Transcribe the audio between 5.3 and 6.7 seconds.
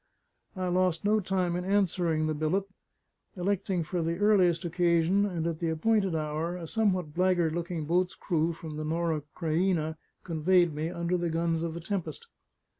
at the appointed hour, a